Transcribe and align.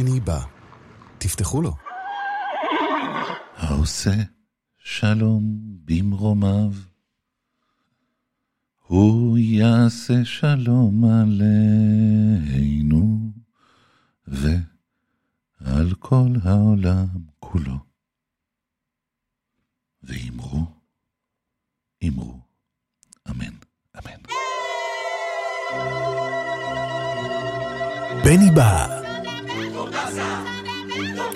בני 0.00 0.20
בא. 0.20 0.40
תפתחו 1.18 1.62
לו. 1.62 1.72
העושה 3.56 4.14
שלום 4.78 5.42
במרומיו, 5.84 6.72
הוא 8.86 9.38
יעשה 9.38 10.24
שלום 10.24 11.04
עלינו 11.04 12.12
ועל 14.26 15.94
כל 15.98 16.28
העולם 16.44 17.06
כולו. 17.38 17.78
ואמרו, 20.02 20.66
אמרו, 22.08 22.40
אמן, 23.30 23.54
אמן. 23.98 24.20
בני 28.24 28.50
בא. 28.54 28.99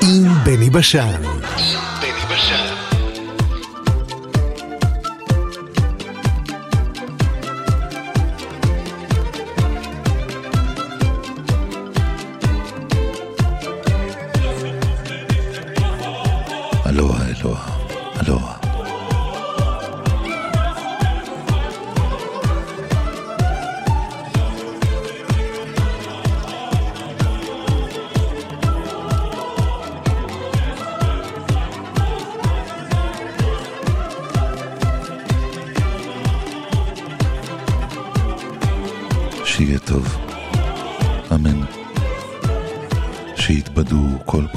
עם 0.09 0.45
בני 0.45 0.71
בשן. 0.71 1.23
בני 2.01 2.25
בשן. 2.31 2.74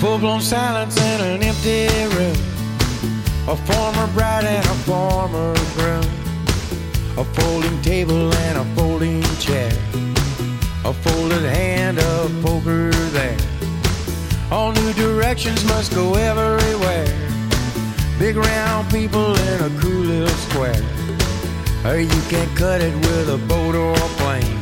Full 0.00 0.16
blown 0.16 0.40
silence 0.40 0.96
in 0.96 1.20
an 1.20 1.42
empty 1.42 1.86
room. 2.16 2.34
A 3.46 3.54
former 3.54 4.06
bride 4.14 4.46
and 4.46 4.64
a 4.64 4.74
former 4.88 5.54
groom. 5.74 6.10
A 7.18 7.24
folding 7.34 7.82
table 7.82 8.34
and 8.34 8.56
a 8.56 8.64
folding 8.74 9.22
chair. 9.38 9.70
A 10.86 10.94
folded 10.94 11.42
hand 11.42 11.98
of 11.98 12.32
poker 12.42 12.90
there. 13.12 13.36
All 14.50 14.72
new 14.72 14.94
directions 14.94 15.62
must 15.66 15.94
go 15.94 16.14
everywhere. 16.14 17.04
Big 18.18 18.36
round 18.36 18.90
people 18.90 19.36
in 19.36 19.60
a 19.60 19.80
cool 19.82 20.00
little 20.00 20.36
square. 20.48 20.82
Or 21.84 22.00
you 22.00 22.22
can't 22.30 22.56
cut 22.56 22.80
it 22.80 22.94
with 23.06 23.28
a 23.28 23.38
boat 23.46 23.74
or 23.74 23.92
a 23.92 24.08
plane. 24.16 24.60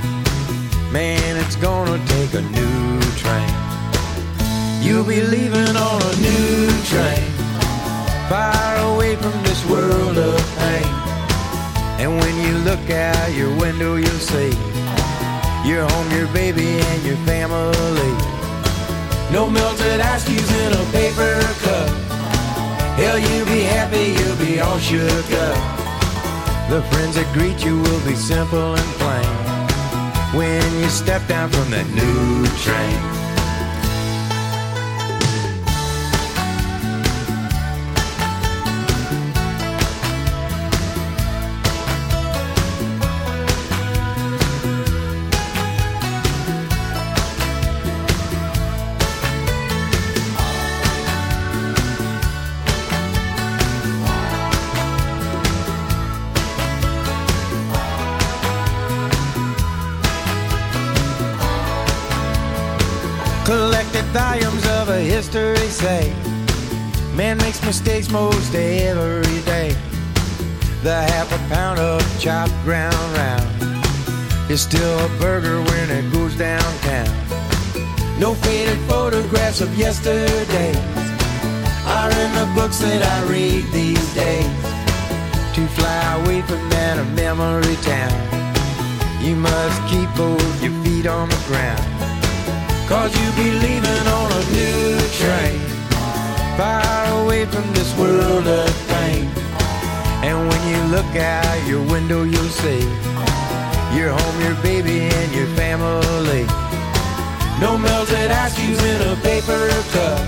Man, 0.93 1.37
it's 1.37 1.55
gonna 1.55 2.05
take 2.06 2.34
a 2.34 2.43
new 2.43 3.00
train. 3.22 3.68
You'll 4.81 5.05
be 5.05 5.21
leaving 5.22 5.77
on 5.77 6.03
a 6.03 6.15
new 6.16 6.69
train, 6.84 7.31
far 8.28 8.94
away 8.94 9.16
from 9.16 9.33
this 9.43 9.65
world 9.66 10.16
of 10.16 10.39
pain. 10.56 10.93
And 12.00 12.16
when 12.21 12.34
you 12.44 12.59
look 12.59 12.88
out 12.88 13.33
your 13.33 13.55
window, 13.59 13.97
you'll 13.97 14.25
see 14.33 14.53
your 15.69 15.84
home, 15.88 16.11
your 16.12 16.28
baby, 16.33 16.78
and 16.78 17.03
your 17.05 17.17
family. 17.27 18.15
No 19.33 19.50
melted 19.50 20.00
ice 20.00 20.25
cubes 20.25 20.50
in 20.50 20.72
a 20.72 20.84
paper 20.93 21.41
cup. 21.65 21.88
Hell, 22.97 23.19
you'll 23.19 23.47
be 23.47 23.62
happy, 23.62 24.15
you'll 24.19 24.37
be 24.37 24.61
all 24.61 24.78
shook 24.78 25.31
up. 25.33 25.59
The 26.71 26.83
friends 26.91 27.17
that 27.17 27.28
greet 27.34 27.65
you 27.65 27.78
will 27.83 28.05
be 28.06 28.15
simple 28.15 28.75
and 28.75 28.91
plain 29.00 29.59
when 30.38 30.62
you 30.81 30.88
step 30.88 31.27
down 31.27 31.50
from 31.50 31.71
that 31.71 31.87
new 31.88 32.47
train. 32.62 33.18
Most 68.10 68.54
every 68.54 69.42
day. 69.42 69.76
The 70.82 70.94
half 70.94 71.32
a 71.32 71.38
pound 71.52 71.78
of 71.78 72.00
chopped 72.20 72.52
ground 72.64 72.94
round 73.16 74.50
is 74.50 74.62
still 74.62 74.98
a 74.98 75.08
burger 75.19 75.60
when 75.62 75.91
it 75.91 76.12
goes 76.12 76.36
downtown. 76.36 77.08
No 78.19 78.34
faded 78.34 78.78
photographs 78.88 79.60
of 79.60 79.76
yesterday 79.76 80.72
are 81.86 82.10
in 82.10 82.30
the 82.34 82.50
books 82.54 82.78
that 82.78 83.02
i 83.02 83.30
read 83.30 83.64
these 83.72 84.14
days. 84.14 84.46
To 85.54 85.66
fly 85.76 86.22
away 86.22 86.42
from 86.42 86.69
that 86.70 87.04
memory 87.14 87.76
town 87.82 88.38
you 89.20 89.34
must 89.34 89.82
keep 89.88 90.08
both 90.14 90.62
your 90.62 90.72
feet 90.84 91.06
on 91.06 91.28
the 91.28 91.42
ground. 91.46 91.84
Cause 92.88 93.12
you'll 93.19 93.36
be 93.36 93.50
leaving 93.50 94.06
on 94.08 94.32
a 94.32 94.42
new 94.52 94.98
train 95.20 95.78
Far 96.58 97.22
away 97.22 97.44
from 97.46 97.72
this 97.72 97.96
world 97.96 98.44
of 98.44 98.88
pain 98.88 99.30
And 100.26 100.36
when 100.48 100.62
you 100.66 100.78
look 100.91 101.14
out 101.14 101.69
your 101.69 101.84
window 101.86 102.24
you'll 102.24 102.54
see 102.64 102.82
Your 103.94 104.10
home, 104.10 104.36
your 104.42 104.56
baby 104.60 105.02
and 105.02 105.32
your 105.32 105.46
family. 105.54 106.44
No 107.60 107.78
melted 107.78 108.32
ice 108.32 108.58
cubes 108.58 108.82
in 108.82 109.00
a 109.02 109.14
paper 109.22 109.70
cup. 109.94 110.19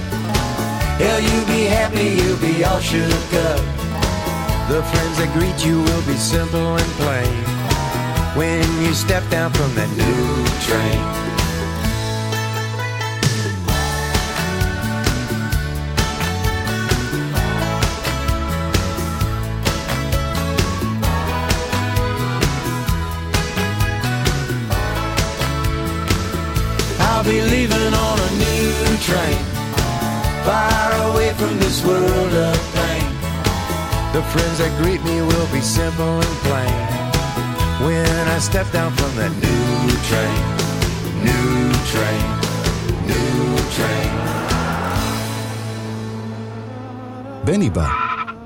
Hell, 1.02 1.20
you'll 1.20 1.46
be 1.46 1.64
happy, 1.66 2.22
you'll 2.22 2.38
be 2.38 2.62
all 2.62 2.78
shook 2.78 3.34
up. 3.50 3.62
The 4.70 4.84
friends 4.84 5.18
that 5.18 5.30
greet 5.34 5.66
you 5.66 5.82
will 5.82 6.06
be 6.06 6.14
simple 6.14 6.76
and 6.76 6.90
plain 7.02 7.34
When 8.38 8.62
you 8.84 8.94
step 8.94 9.28
down 9.28 9.50
from 9.52 9.74
that 9.74 9.90
new 9.98 10.46
train 10.62 11.39
train, 29.09 29.39
far 30.47 30.89
away 31.09 31.29
from 31.39 31.53
this 31.63 31.77
world 31.87 32.33
of 32.49 32.57
pain. 32.77 33.07
The 34.15 34.23
friends 34.31 34.57
that 34.61 34.71
greet 34.81 35.01
me 35.09 35.17
will 35.29 35.49
be 35.51 35.61
simple 35.61 36.15
and 36.25 36.35
plain. 36.45 36.77
When 37.85 38.27
I 38.35 38.39
step 38.39 38.67
down 38.71 38.91
from 38.99 39.11
that 39.19 39.33
new 39.45 39.91
train, 40.09 40.41
new 41.27 41.59
train, 41.91 42.25
new 43.11 43.57
train. 43.75 44.11
בני 47.43 47.69
בא. 47.69 47.87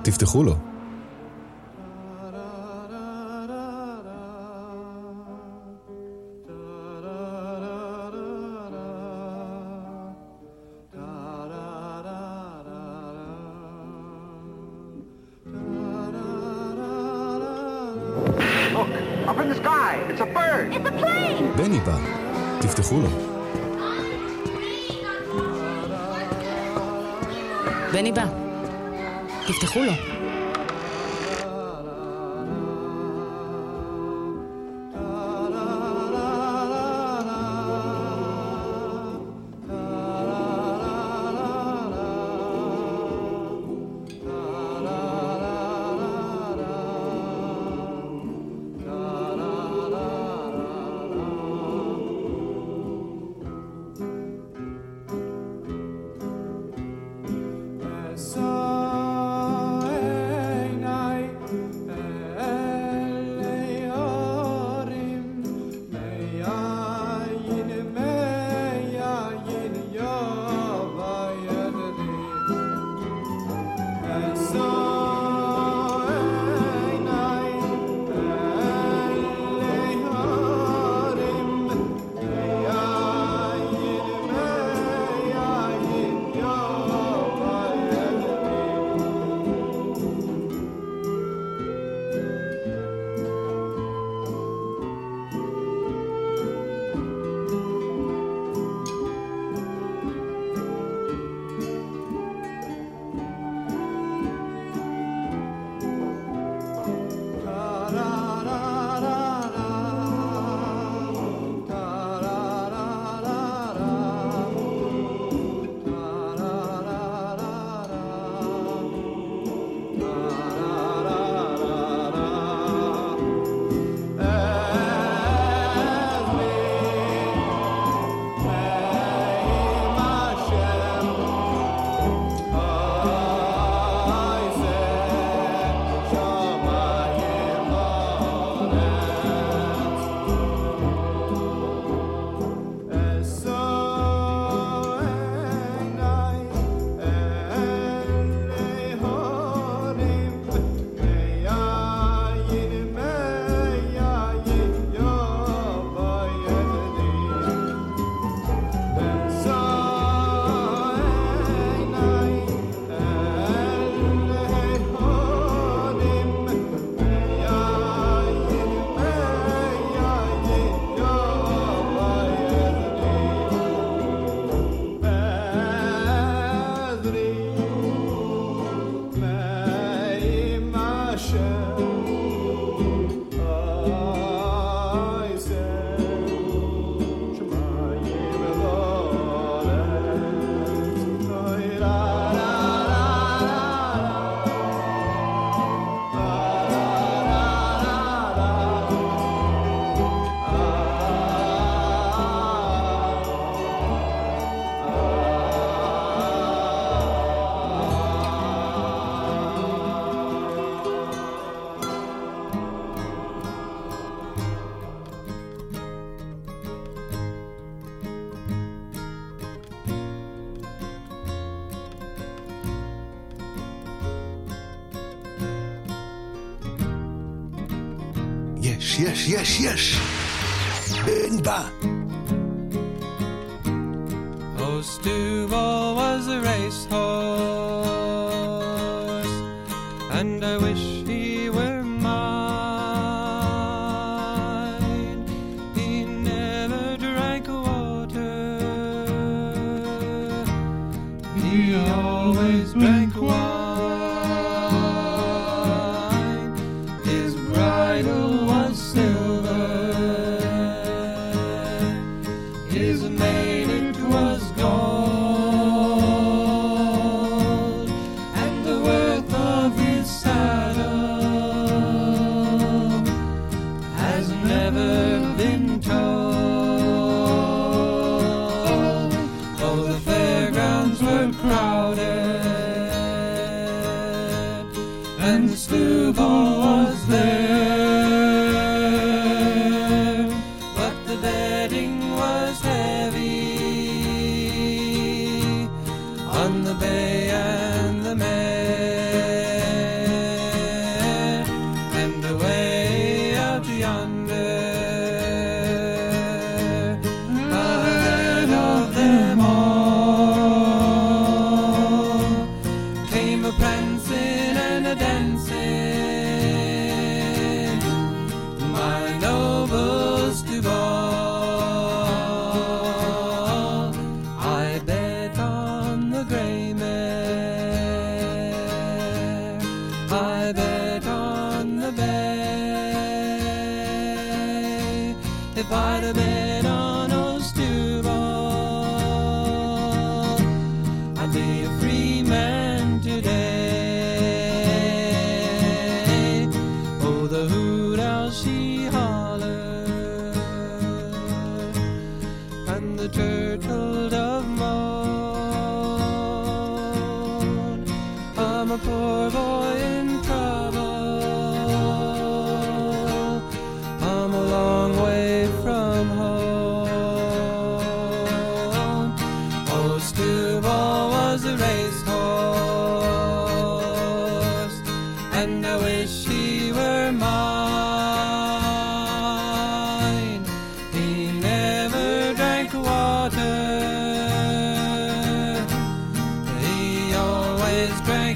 תפתחו 0.02 0.44
לו. 0.44 0.56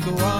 Drank 0.08 0.20
wine. 0.20 0.38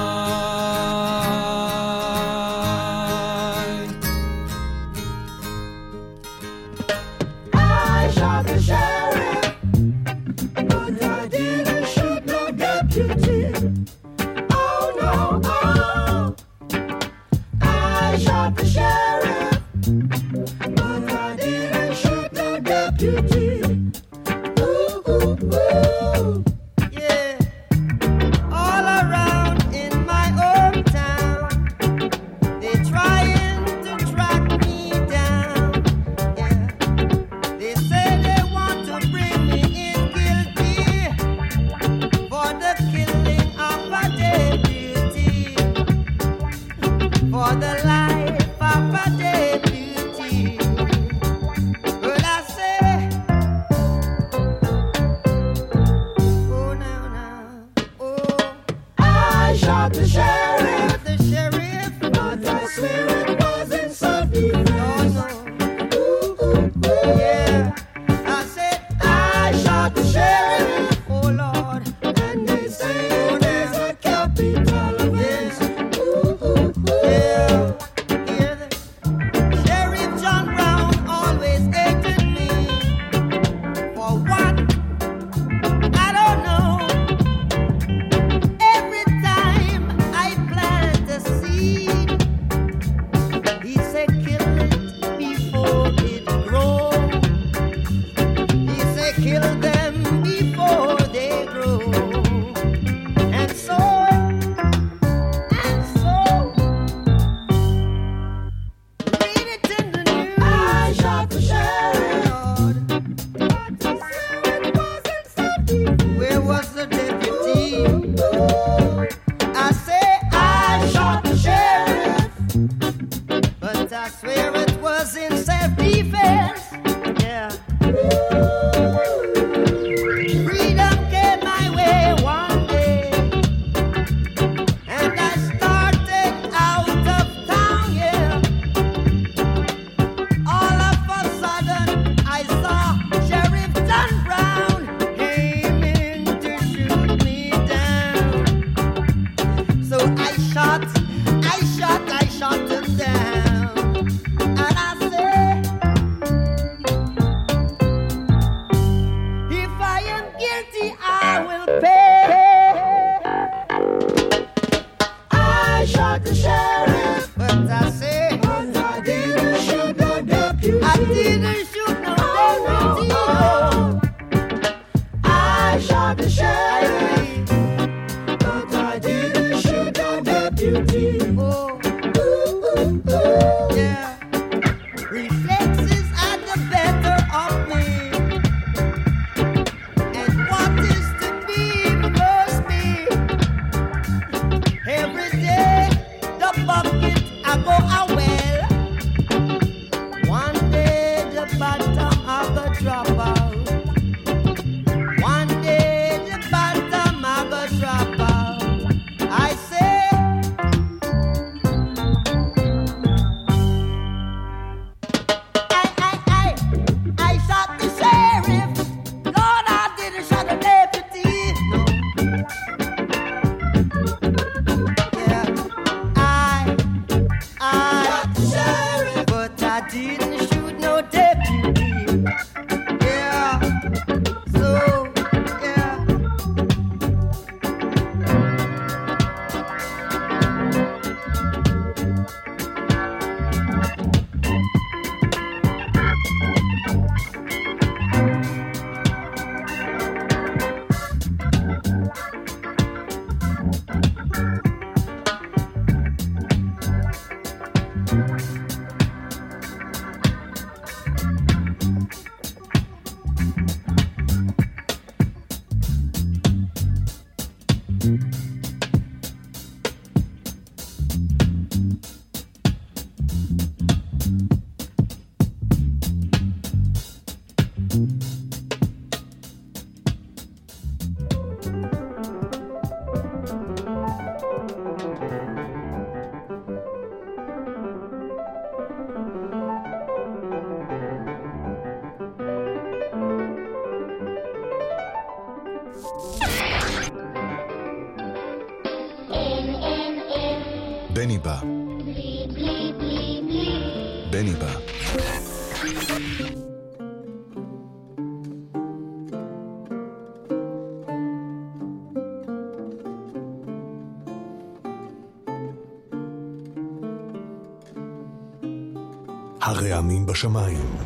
בשמיים. 320.39 320.97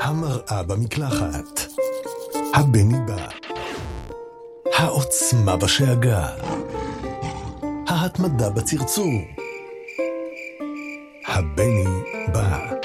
המראה 0.00 0.62
במקלחת. 0.62 1.60
הבני 2.54 2.98
בא. 3.06 3.26
העוצמה 4.74 5.56
בשאגה. 5.56 6.28
ההתמדה 7.88 8.50
בצרצור. 8.50 9.12
הבני 11.26 11.84
בא. 12.32 12.81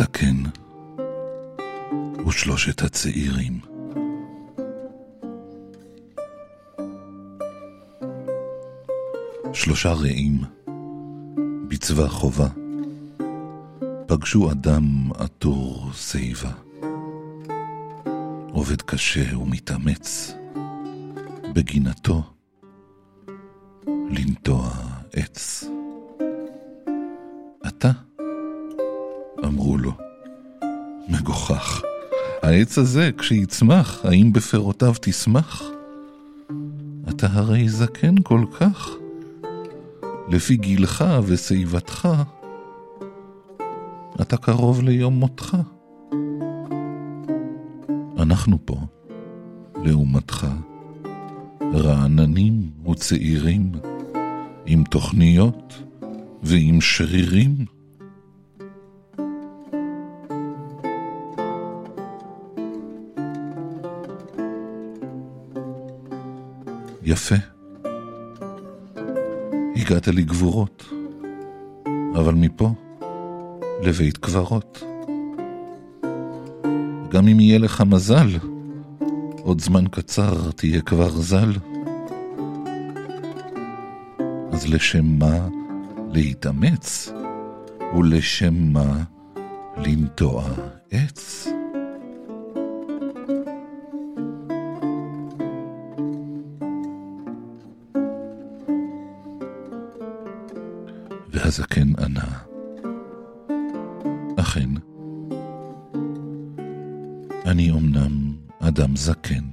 הזקן 0.00 0.42
ושלושת 2.26 2.82
הצעירים. 2.82 3.60
שלושה 9.52 9.92
רעים 9.92 10.40
בצבא 11.68 12.08
חובה 12.08 12.48
פגשו 14.06 14.50
אדם 14.50 15.12
עטור 15.14 15.90
שיבה. 15.92 16.52
עובד 18.52 18.82
קשה 18.82 19.38
ומתאמץ 19.38 20.34
בגינתו 21.54 22.22
לנטוע 23.86 24.70
עץ. 25.12 25.64
אתה? 27.68 28.07
אמרו 29.58 29.78
לו. 29.78 29.92
מגוחך. 31.08 31.82
העץ 32.42 32.78
הזה, 32.78 33.10
כשיצמח, 33.18 34.04
האם 34.04 34.32
בפירותיו 34.32 34.92
תשמח? 35.00 35.62
אתה 37.08 37.26
הרי 37.32 37.68
זקן 37.68 38.14
כל 38.22 38.44
כך. 38.60 38.90
לפי 40.28 40.56
גילך 40.56 41.04
ושיבתך, 41.26 42.08
אתה 44.20 44.36
קרוב 44.36 44.82
ליום 44.82 45.14
מותך. 45.14 45.56
אנחנו 48.18 48.58
פה, 48.64 48.76
לעומתך, 49.84 50.46
רעננים 51.74 52.70
וצעירים, 52.90 53.72
עם 54.66 54.84
תוכניות 54.84 55.82
ועם 56.42 56.80
שרירים. 56.80 57.77
יפה. 67.08 67.34
הגעת 69.76 70.08
לגבורות, 70.08 70.84
אבל 72.14 72.34
מפה 72.34 72.70
לבית 73.82 74.16
קברות. 74.16 74.82
גם 77.10 77.28
אם 77.28 77.40
יהיה 77.40 77.58
לך 77.58 77.80
מזל, 77.80 78.28
עוד 79.42 79.60
זמן 79.60 79.88
קצר 79.90 80.50
תהיה 80.50 80.80
כבר 80.80 81.10
ז"ל. 81.10 81.52
אז 84.52 84.68
לשם 84.68 85.04
מה 85.04 85.48
להתאמץ, 86.12 87.12
ולשם 87.98 88.54
מה 88.72 89.02
לנטוע 89.76 90.44
עץ? 90.90 91.48
והזקן 101.48 101.92
ענה, 102.04 102.38
אכן, 104.36 104.70
אני 107.46 107.70
אמנם 107.70 108.36
אדם 108.60 108.96
זקן, 108.96 109.44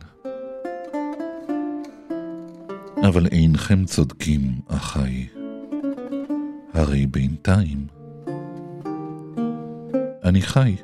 אבל 3.07 3.27
אינכם 3.27 3.85
צודקים, 3.85 4.59
אחי, 4.67 5.27
הרי 6.73 7.05
בינתיים. 7.05 7.87
אני 10.23 10.41
חי, 10.41 10.75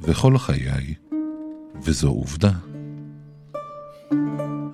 וכל 0.00 0.38
חיי, 0.38 0.94
וזו 1.82 2.08
עובדה, 2.08 2.52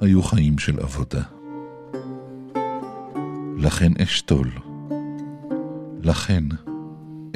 היו 0.01 0.23
חיים 0.23 0.59
של 0.59 0.81
עבודה. 0.81 1.36
לכן 3.59 3.93
אשתול, 4.03 4.51
לכן 6.03 6.45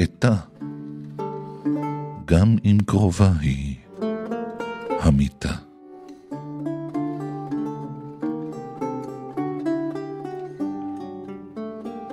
אתע, 0.02 0.34
גם 2.24 2.56
אם 2.64 2.78
קרובה 2.86 3.32
היא 3.40 3.76
המיטה. 5.00 5.54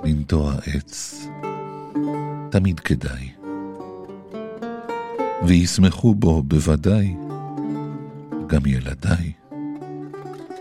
לנטוע 0.04 0.54
עץ 0.66 1.26
תמיד 2.50 2.80
כדאי, 2.80 3.28
וישמחו 5.46 6.14
בו 6.14 6.42
בוודאי 6.42 7.16
גם 8.46 8.66
ילדיי, 8.66 9.32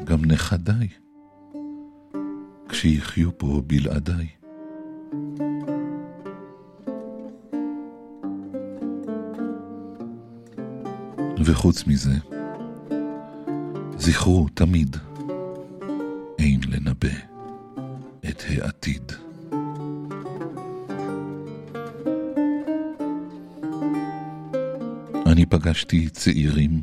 גם 0.04 0.26
נכדיי. 0.26 1.07
כשיחיו 2.88 3.38
פה 3.38 3.62
בלעדיי. 3.68 4.28
וחוץ 11.46 11.88
מזה, 11.88 12.14
זכרו 13.98 14.48
תמיד, 14.54 14.98
אין 16.40 16.60
לנבא 16.70 17.18
את 18.30 18.44
העתיד. 18.50 19.12
אני 25.26 25.46
פגשתי 25.46 26.10
צעירים 26.10 26.82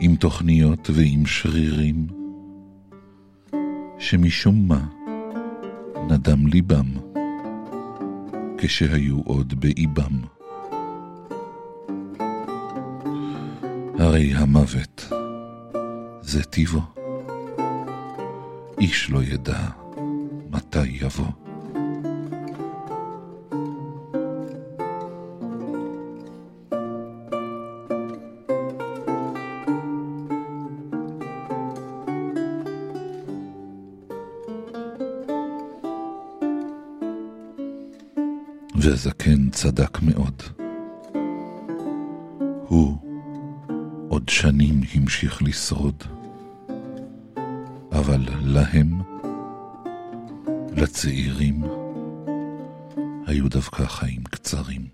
עם 0.00 0.16
תוכניות 0.16 0.90
ועם 0.92 1.26
שרירים, 1.26 2.19
שמשום 4.10 4.68
מה 4.68 4.80
נדם 6.08 6.46
ליבם 6.46 6.86
כשהיו 8.58 9.20
עוד 9.24 9.60
באיבם. 9.60 10.20
הרי 13.98 14.34
המוות 14.34 15.12
זה 16.20 16.44
טיבו, 16.44 16.80
איש 18.80 19.10
לא 19.10 19.22
ידע 19.22 19.68
מתי 20.50 20.86
יבוא. 20.86 21.39
שנים 44.40 44.80
המשיך 44.94 45.42
לשרוד. 45.42 46.04
אבל 47.92 48.20
להם, 48.44 49.00
לצעירים, 50.76 51.62
היו 53.26 53.48
דווקא 53.48 53.86
חיים 53.86 54.22
קצרים. 54.24 54.86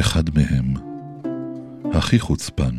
אחד 0.00 0.24
מהם, 0.34 0.74
הכי 1.94 2.18
חוצפן, 2.18 2.78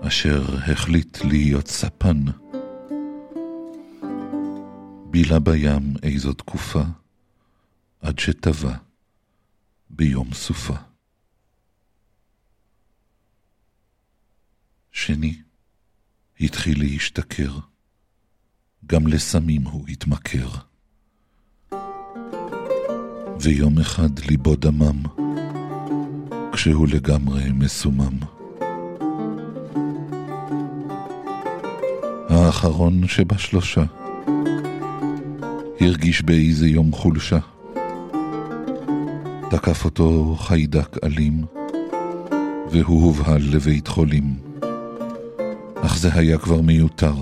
אשר 0.00 0.42
החליט 0.66 1.18
להיות 1.24 1.68
ספן, 1.68 2.41
בילה 5.12 5.38
בים 5.38 5.94
איזו 6.02 6.32
תקופה, 6.32 6.82
עד 8.00 8.18
שטבע 8.18 8.74
ביום 9.90 10.34
סופה. 10.34 10.74
שני 14.92 15.36
התחיל 16.40 16.78
להשתכר, 16.78 17.58
גם 18.86 19.06
לסמים 19.06 19.62
הוא 19.62 19.88
התמכר. 19.88 20.48
ויום 23.40 23.78
אחד 23.78 24.18
ליבו 24.18 24.56
דמם, 24.56 25.02
כשהוא 26.52 26.88
לגמרי 26.88 27.52
מסומם. 27.52 28.18
האחרון 32.28 33.08
שבשלושה 33.08 34.01
הרגיש 35.82 36.22
באיזה 36.22 36.68
יום 36.68 36.92
חולשה. 36.92 37.38
תקף 39.50 39.84
אותו 39.84 40.36
חיידק 40.38 40.96
אלים, 41.04 41.44
והוא 42.70 43.04
הובהל 43.04 43.42
לבית 43.50 43.88
חולים. 43.88 44.34
אך 45.82 45.98
זה 45.98 46.08
היה 46.14 46.38
כבר 46.38 46.60
מיותר, 46.60 47.14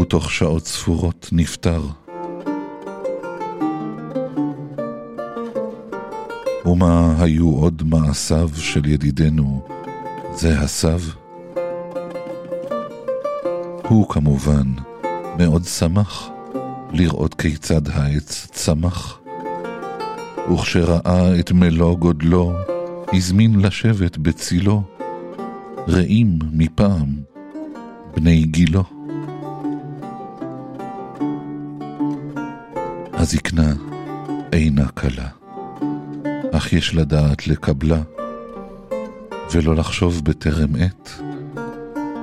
ותוך 0.00 0.30
שעות 0.30 0.66
ספורות 0.66 1.28
נפטר. 1.32 1.82
ומה 6.66 7.14
היו 7.18 7.50
עוד 7.50 7.82
מעשיו 7.86 8.50
של 8.56 8.86
ידידנו, 8.86 9.66
זה 10.34 10.60
הסב? 10.60 11.00
הוא 13.88 14.08
כמובן 14.08 14.72
מאוד 15.38 15.64
שמח 15.64 16.32
לראות 16.92 17.34
כיצד 17.34 17.88
העץ 17.88 18.46
צמח, 18.52 19.18
וכשראה 20.52 21.40
את 21.40 21.52
מלוא 21.52 21.96
גודלו, 21.96 22.52
הזמין 23.12 23.60
לשבת 23.60 24.16
בצילו, 24.16 24.82
רעים 25.88 26.38
מפעם, 26.52 27.08
בני 28.16 28.42
גילו. 28.42 28.84
הזקנה 33.12 33.72
אינה 34.52 34.88
קלה. 34.94 35.28
אך 36.52 36.72
יש 36.72 36.94
לדעת 36.94 37.46
לקבלה, 37.46 38.02
ולא 39.52 39.76
לחשוב 39.76 40.24
בטרם 40.24 40.76
עת, 40.76 41.22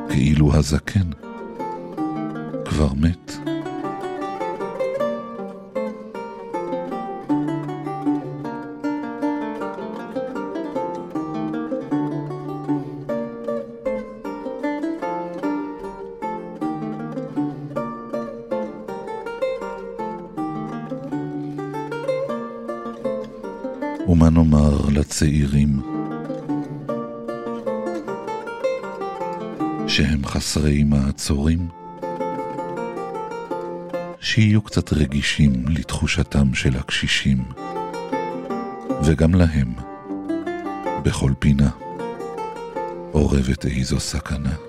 כאילו 0.10 0.55
הזקן 0.55 1.10
כבר 2.65 2.93
מת. 2.93 3.48
חסרי 30.49 30.83
מעצורים? 30.83 31.67
שיהיו 34.19 34.62
קצת 34.62 34.93
רגישים 34.93 35.65
לתחושתם 35.67 36.53
של 36.53 36.77
הקשישים, 36.77 37.43
וגם 39.03 39.35
להם, 39.35 39.73
בכל 41.03 41.31
פינה, 41.39 41.69
אורבת 43.13 43.65
איזו 43.65 43.99
סכנה. 43.99 44.68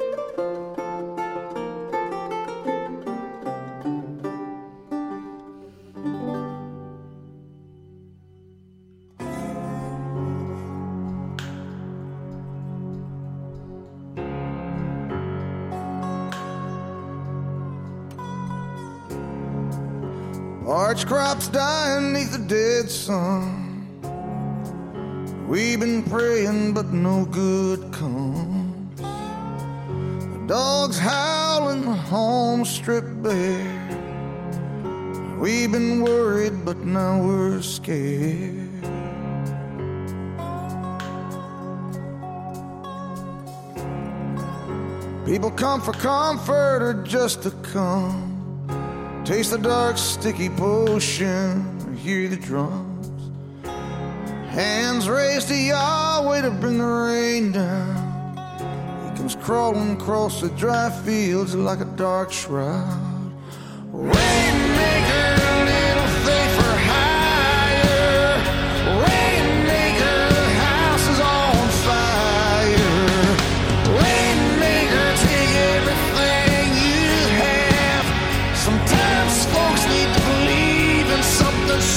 Crops 21.40 21.52
dying 21.54 22.12
neath 22.12 22.32
the 22.32 22.38
dead 22.38 22.90
sun. 22.90 23.86
We've 25.48 25.80
been 25.80 26.02
praying, 26.02 26.74
but 26.74 26.92
no 26.92 27.24
good 27.24 27.90
comes. 27.94 29.00
The 29.00 30.44
dogs 30.46 30.98
howling, 30.98 31.86
the 31.86 31.94
home 31.94 32.66
stripped 32.66 33.22
bare. 33.22 33.88
We've 35.40 35.72
been 35.72 36.02
worried, 36.02 36.62
but 36.62 36.76
now 36.76 37.22
we're 37.26 37.62
scared. 37.62 38.68
People 45.24 45.50
come 45.52 45.80
for 45.80 45.92
comfort 45.92 46.82
or 46.82 47.02
just 47.02 47.44
to 47.44 47.50
come. 47.72 48.29
Taste 49.30 49.52
the 49.52 49.58
dark, 49.58 49.96
sticky 49.96 50.48
potion, 50.48 51.96
hear 51.98 52.26
the 52.26 52.34
drums. 52.34 53.30
Hands 54.48 55.08
raised 55.08 55.46
to 55.46 55.54
Yahweh 55.54 56.42
to 56.42 56.50
bring 56.50 56.78
the 56.78 56.84
rain 56.84 57.52
down. 57.52 58.34
He 59.04 59.16
comes 59.16 59.36
crawling 59.36 59.92
across 59.92 60.40
the 60.40 60.48
dry 60.48 60.90
fields 61.04 61.54
like 61.54 61.78
a 61.78 61.84
dark 61.84 62.32
shroud. 62.32 63.09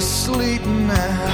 and 0.00 0.06
go 0.06 0.06
to 0.06 0.06
sleep 0.06 0.62
now. 0.66 1.26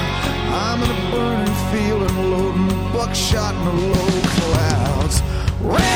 I'm 0.53 0.83
in 0.83 0.91
a 0.91 1.11
burning 1.11 1.55
field 1.71 2.03
and 2.11 2.31
loading 2.31 2.93
buckshot 2.93 3.55
in 3.55 3.65
the 3.65 3.73
low 3.73 4.21
clouds. 4.37 5.23
Rainmaker, 5.61 5.96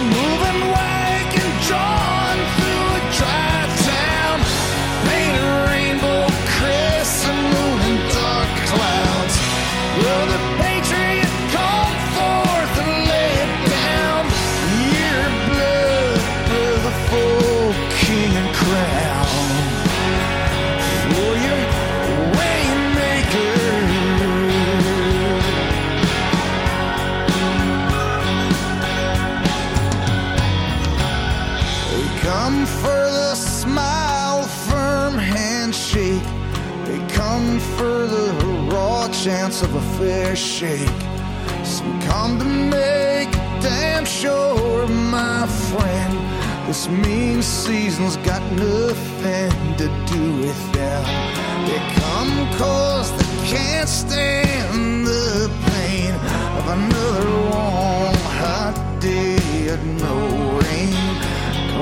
more 0.00 0.27
chance 39.24 39.62
of 39.62 39.74
a 39.74 39.80
fair 39.98 40.36
shake. 40.36 41.00
Some 41.64 42.00
come 42.02 42.38
to 42.38 42.44
make 42.44 43.30
damn 43.60 44.04
sure, 44.04 44.86
my 44.86 45.44
friend. 45.70 46.14
This 46.68 46.88
mean 46.88 47.42
season's 47.42 48.16
got 48.18 48.42
nothing 48.52 49.50
to 49.80 49.86
do 50.12 50.22
with 50.42 50.72
them. 50.72 51.02
They 51.66 51.80
come 52.00 52.32
cause 52.58 53.10
they 53.18 53.48
can't 53.48 53.88
stand 53.88 55.04
the 55.04 55.50
pain 55.66 56.14
of 56.58 56.64
another 56.78 57.28
warm, 57.50 58.16
hot 58.38 58.98
day 59.00 59.68
and 59.68 59.98
no 59.98 60.14
rain. 60.62 60.94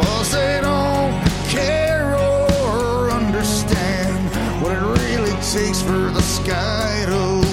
Cause 0.00 0.32
they 0.32 0.60
don't 0.62 1.12
care 1.48 2.16
or 2.16 3.10
understand 3.10 4.16
what 4.62 4.72
it 4.72 5.02
really 5.02 5.36
takes 5.42 5.82
for 5.82 6.10
the 6.16 6.25
sky 6.46 7.45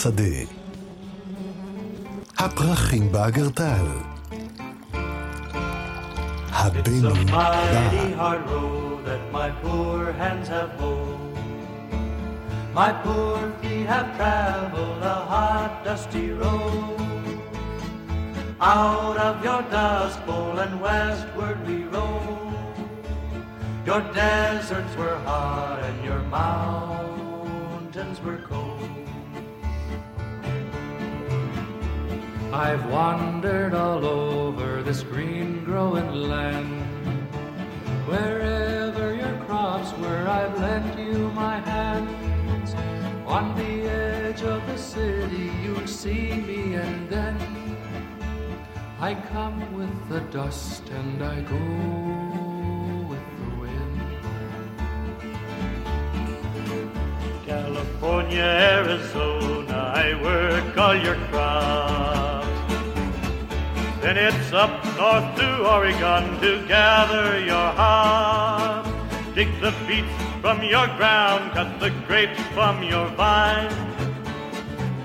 בשדה. 0.00 0.52
הפרחים 2.38 3.12
באגרטל. 3.12 3.86
It's 4.38 4.60
a 6.52 6.58
הבן 6.58 7.02
mighty 7.02 7.30
בא. 7.30 8.16
hard 8.16 8.44
road 8.50 9.04
that 9.04 9.22
my 9.32 9.50
poor 9.62 10.12
hands 10.20 10.48
have 10.48 10.70
pulled. 10.78 11.38
My 12.74 12.90
poor 13.04 13.38
feet 13.60 13.86
have 13.92 14.08
traveled 14.18 15.02
a 15.14 15.18
hot, 15.32 15.72
dusty 15.84 16.28
road. 16.42 17.00
Out 18.60 19.18
of 19.28 19.34
your 19.46 19.62
dust 19.76 20.18
bowl 20.26 20.56
and 20.64 20.74
westward 20.86 21.58
we 21.68 21.78
rode. 21.94 22.76
Your 23.88 24.02
deserts 24.20 24.94
were 25.00 25.18
hot 25.28 25.78
and 25.88 25.98
your 26.08 26.22
mountains 26.38 28.18
were 28.24 28.40
cold. 28.50 28.69
I've 32.53 32.85
wandered 32.91 33.73
all 33.73 34.05
over 34.05 34.83
this 34.83 35.03
green 35.03 35.63
growing 35.63 36.11
land. 36.11 36.81
Wherever 38.05 39.15
your 39.15 39.37
crops 39.45 39.97
were, 39.97 40.27
I've 40.27 40.59
lent 40.59 40.99
you 40.99 41.29
my 41.29 41.61
hands. 41.61 42.75
On 43.25 43.55
the 43.55 43.89
edge 43.89 44.41
of 44.43 44.67
the 44.67 44.77
city, 44.77 45.49
you'll 45.63 45.87
see 45.87 46.33
me, 46.33 46.75
and 46.75 47.09
then 47.09 47.37
I 48.99 49.15
come 49.15 49.73
with 49.73 50.09
the 50.09 50.19
dust 50.31 50.89
and 50.89 51.23
I 51.23 51.39
go 51.41 51.55
with 53.11 53.27
the 53.39 53.49
wind. 53.61 54.01
California, 57.45 58.43
Arizona, 58.43 59.93
I 59.95 60.21
work 60.21 60.77
all 60.77 60.95
your 60.95 61.15
crops. 61.29 62.30
Then 64.01 64.17
it's 64.17 64.51
up 64.51 64.83
north 64.97 65.35
to 65.37 65.69
Oregon 65.69 66.41
to 66.41 66.65
gather 66.67 67.39
your 67.39 67.69
hops. 67.77 68.89
Dig 69.35 69.47
the 69.61 69.71
beets 69.87 70.09
from 70.41 70.63
your 70.63 70.87
ground, 70.97 71.51
cut 71.51 71.79
the 71.79 71.91
grapes 72.07 72.41
from 72.55 72.81
your 72.81 73.07
vine. 73.09 73.69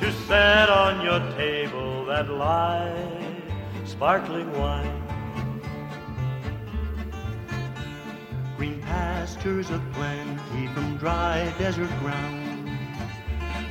To 0.00 0.10
set 0.26 0.70
on 0.70 1.04
your 1.04 1.20
table 1.36 2.06
that 2.06 2.30
light, 2.30 3.42
sparkling 3.84 4.50
wine. 4.58 5.02
Green 8.56 8.80
pastures 8.80 9.68
of 9.68 9.82
plenty 9.92 10.68
from 10.68 10.96
dry 10.96 11.52
desert 11.58 11.90
ground. 12.00 12.70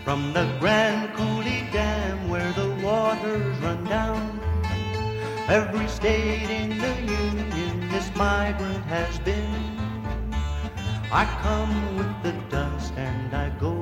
From 0.04 0.34
the 0.34 0.46
Grand 0.60 1.12
Coulee 1.16 1.68
Dam 1.74 2.30
where 2.30 2.52
the 2.54 2.70
waters 2.86 3.58
run 3.58 3.84
down. 3.86 4.35
Every 5.48 5.88
state 5.88 6.50
in 6.50 6.70
the 6.80 6.96
Union 7.02 7.88
this 7.92 8.10
migrant 8.16 8.84
has 8.86 9.20
been. 9.20 9.78
I 11.12 11.24
come 11.44 11.98
with 11.98 12.24
the 12.24 12.32
dust 12.50 12.94
and 12.98 13.32
I 13.32 13.50
go 13.60 13.74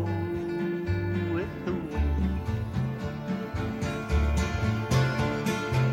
with 1.33 1.53
the 1.63 1.71
wind. 1.71 2.41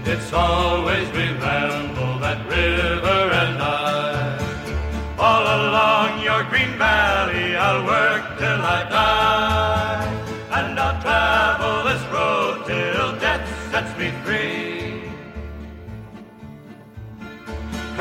It's 0.07 0.33
always 0.33 1.09
ramble 1.11 2.19
that 2.19 2.45
river 2.49 3.23
and 3.43 3.63
I. 3.63 4.39
All 5.21 5.45
along 5.61 6.21
your 6.25 6.43
green 6.51 6.77
valley 6.79 7.55
I'll 7.55 7.85
work 7.87 8.25
till 8.39 8.61
I 8.61 8.81
die. 8.91 10.07
And 10.51 10.81
I'll 10.81 11.01
travel 11.01 11.85
this 11.85 12.03
road 12.11 12.67
till 12.67 13.17
death 13.21 13.47
sets 13.71 13.97
me 13.97 14.11
free. 14.25 14.60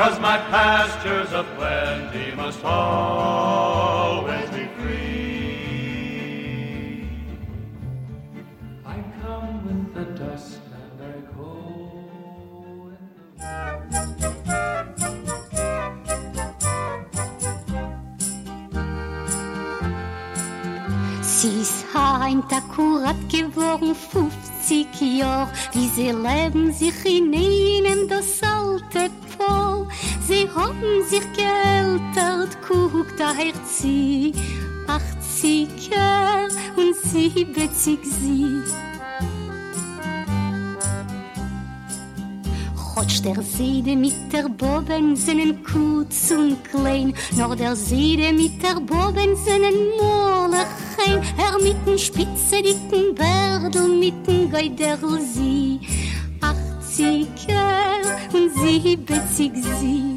Cause 0.00 0.18
my 0.18 0.38
pastures 0.38 1.30
of 1.34 1.44
plenty 1.58 2.34
must 2.34 2.64
always 2.64 4.48
be 4.48 4.66
free. 4.78 6.24
I 8.86 8.96
come 9.20 9.66
with 9.66 9.92
the 9.94 10.06
dust 10.18 10.60
and 10.72 11.02
I 11.04 11.20
go 11.36 11.52
with 12.86 13.04
the 13.40 13.50
Sie 21.22 21.60
ist 21.60 21.84
heimt 21.92 22.50
akkurat 22.50 23.16
geworden 23.28 23.94
50 24.70 25.18
Jahr, 25.18 25.50
wie 25.72 25.88
sie 25.88 26.12
leben 26.12 26.72
sich 26.72 27.04
in 27.04 27.32
ihnen 27.32 28.06
das 28.08 28.40
alte 28.40 29.10
vor. 29.36 29.88
Sie 30.28 30.48
haben 30.48 31.02
sich 31.08 31.26
geältert, 31.32 32.56
guckt 32.68 33.18
daher 33.18 33.52
sie, 33.66 34.32
80 34.86 35.90
Jahre 35.90 36.48
und 36.76 36.94
70 36.94 37.98
sie. 38.04 38.62
Hotsch 42.94 43.22
der 43.22 43.42
Seide 43.42 43.96
mit 43.96 44.32
der 44.32 44.48
Boben 44.48 45.16
seinen 45.16 45.64
kurz 45.64 46.30
und 46.30 46.62
klein, 46.70 47.12
nur 47.36 47.56
der 47.56 47.74
Seide 47.74 48.32
mit 48.32 48.62
der 48.62 48.78
Boben 48.80 49.34
seinen 49.44 49.90
Molechein, 51.10 51.22
er 51.36 51.62
mit 51.62 51.86
den 51.86 51.98
spitze 51.98 52.62
dicken 52.62 53.14
Bärdel, 53.14 53.88
mit 53.88 54.26
den 54.26 54.50
Geiderl 54.50 55.20
sie, 55.20 55.80
80 56.40 57.26
Jahre 57.48 58.18
und 58.32 58.54
70 58.54 59.52
sie. 59.78 60.16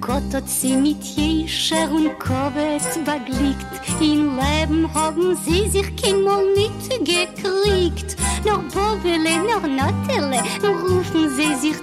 Gott 0.00 0.32
hat 0.32 0.48
sie 0.48 0.74
mit 0.74 1.04
Jescher 1.04 1.90
und 1.90 2.18
Kovet 2.18 2.82
beglückt. 3.04 4.00
In 4.00 4.38
Leben 4.38 4.88
haben 4.94 5.36
sie 5.44 5.68
sich 5.68 5.94
keinmal 5.96 6.44
nicht 6.54 6.88
gekriegt. 7.00 8.16
Noch 8.46 8.62
Bobele, 8.72 9.42
noch 9.42 9.68
Natterle 9.68 10.40
rufen 10.62 11.28
sie 11.36 11.54
sich 11.56 11.76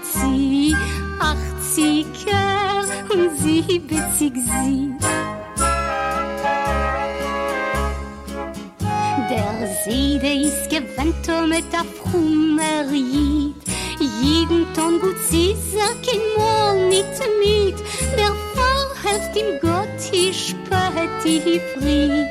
richtig 4.26 4.44
sieht. 4.44 5.02
Der 9.30 9.68
Seide 9.84 10.34
ist 10.34 10.70
gewandt 10.70 11.28
und 11.28 11.50
mit 11.50 11.66
der 11.72 11.86
Frumme 12.02 12.92
riet. 12.92 13.56
Jeden 14.22 14.66
Ton 14.74 15.00
gut 15.00 15.18
sieht, 15.30 15.58
er 15.74 15.96
kein 16.06 16.22
Mal 16.38 16.88
nicht 16.88 17.20
mit. 17.40 17.76
Der 18.18 18.34
Fall 18.54 18.88
hilft 19.04 19.36
ihm 19.38 19.60
Gott, 19.62 20.12
ich 20.12 20.50
spät 20.50 21.10
die 21.24 21.62
Fri. 21.74 22.26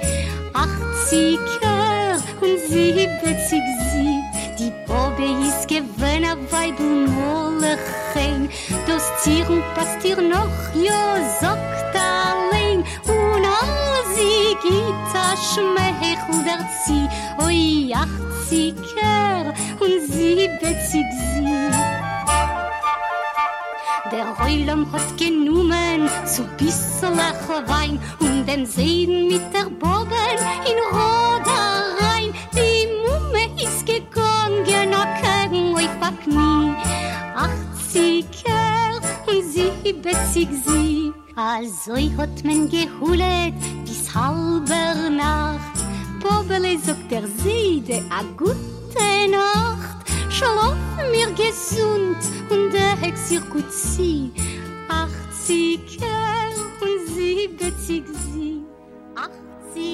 Achtzig 0.52 1.40
Jahre 1.62 2.22
und 2.40 2.58
siebzig 2.68 3.62
sieht. 3.92 4.58
Die 4.58 4.72
Bobbe 4.86 5.46
ist 5.48 5.68
gewandt, 5.68 6.52
weil 6.52 6.72
du 6.76 7.10
nur 7.10 7.60
lechein. 7.60 8.48
Das 8.86 9.10
Tier 9.22 9.48
und 9.48 9.62
passt 9.74 10.02
dir 10.04 10.20
noch, 10.20 10.74
ja. 10.74 11.03
schmeich 15.36 16.18
und 16.30 16.46
er 16.46 16.64
zieh, 16.84 17.08
oi 17.42 17.92
ach 17.94 18.14
zieker 18.48 19.52
und 19.80 20.12
sie 20.12 20.48
bezig 20.60 21.06
sie. 21.34 21.70
Der 24.12 24.38
Heulam 24.38 24.90
hat 24.92 25.16
genommen 25.18 26.08
zu 26.24 26.42
bisserlach 26.58 27.48
Wein 27.66 27.98
und 28.20 28.46
den 28.46 28.64
Seiden 28.66 29.28
mit 29.28 29.42
der 29.52 29.68
Bogen 29.70 30.38
in 30.70 30.78
Roda 30.92 31.62
rein. 32.00 32.32
Die 32.54 32.86
Mumme 33.04 33.44
ist 33.60 33.84
gegangen, 33.86 34.94
a 34.94 35.04
kegen 35.20 35.74
oi 35.74 35.88
fack 36.00 36.26
mi. 36.26 36.74
Ach 37.34 37.48
zieker 37.90 39.00
und 39.26 39.42
sie 39.52 39.92
bezig 39.92 40.48
sie. 40.64 41.12
Azoi 41.36 42.12
hot 42.16 42.44
men 42.44 42.68
gehulet, 42.68 43.54
halber 44.14 45.10
Nacht. 45.10 45.78
Bobele 46.20 46.78
sagt 46.78 47.10
der 47.10 47.22
Seide 47.22 48.02
a 48.10 48.22
gute 48.36 49.30
Nacht. 49.30 50.08
Schlaf 50.30 50.76
mir 51.10 51.30
gesund 51.32 52.16
und 52.50 52.72
der 52.72 52.96
Hex 52.96 53.30
ihr 53.30 53.40
gut 53.40 53.70
sie. 53.72 54.32
Achtziger 54.88 56.52
und 56.80 57.14
siebzig 57.14 58.04
sie. 58.32 58.62
Achtziger 59.16 59.93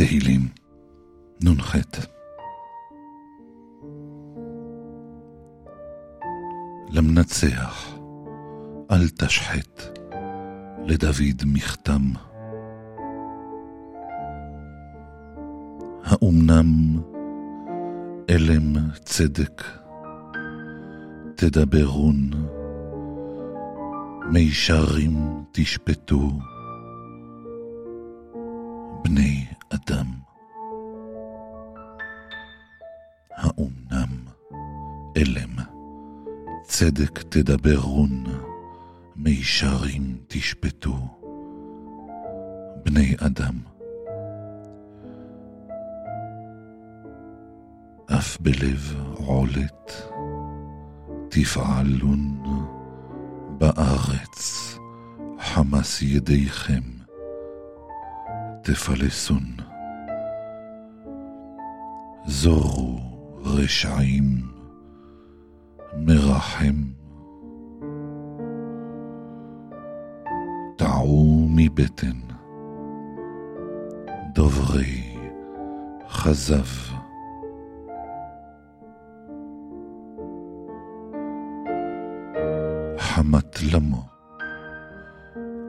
תהילים 0.00 0.48
נ"ח 1.44 1.76
למנצח 6.90 7.94
אל 8.90 9.08
תשחט 9.08 9.98
לדוד 10.86 11.42
מכתם. 11.46 12.02
האומנם 16.04 17.00
אלם 18.30 18.90
צדק 19.04 19.62
תדברון, 21.34 22.30
מישרים 24.32 25.44
תשפטו, 25.52 26.30
בני 29.04 29.59
אדם. 29.74 30.06
האומנם 33.30 34.24
אלם 35.16 35.56
צדק 36.62 37.18
תדברון, 37.28 38.24
מישרים 39.16 40.18
תשפטו, 40.28 40.96
בני 42.84 43.14
אדם. 43.18 43.58
אף 48.06 48.40
בלב 48.40 48.94
עולת 49.14 49.92
תפעלון 51.28 52.42
בארץ 53.58 54.74
חמס 55.40 56.02
ידיכם 56.02 56.99
תפלסון. 58.74 59.42
זורו 62.26 63.00
רשעים 63.44 64.24
מרחם. 65.96 66.74
טעו 70.76 71.48
מבטן. 71.50 72.20
דוברי 74.34 75.16
חזב. 76.08 76.66
חמת 82.98 83.62
למו. 83.72 84.02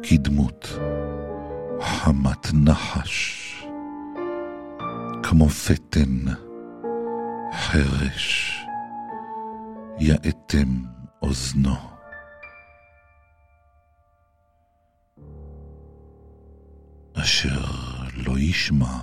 כדמות 0.03 0.67
חמת 1.81 2.47
נחש 2.53 3.41
כמו 5.23 5.49
פטן 5.49 6.25
חרש 7.53 8.55
יאטם 9.99 10.83
אוזנו. 11.21 11.75
אשר 17.13 17.61
לא 18.25 18.39
ישמע 18.39 18.97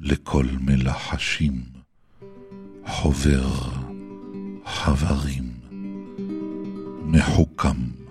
לכל 0.00 0.46
מלחשים 0.60 1.62
חובר 2.86 3.48
חברים 4.66 5.60
מחוכם 7.04 8.03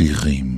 Firim. 0.00 0.49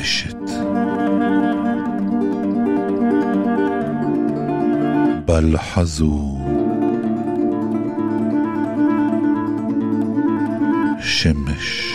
אשת. 0.00 0.36
בל 5.24 5.58
חזו 5.58 6.38
שמש. 11.00 11.94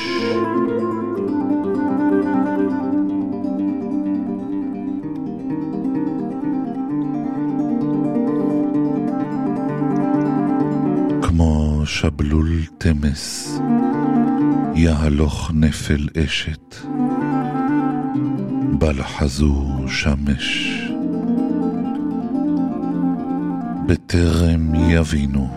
כמו 11.21 11.81
שבלול 11.85 12.61
תמס, 12.77 13.59
יהלוך 14.75 15.51
נפל 15.53 16.07
אשת, 16.17 16.75
בל 18.83 19.03
חזו 19.03 19.65
שמש. 19.87 20.79
בטרם 23.85 24.75
יבינו 24.75 25.47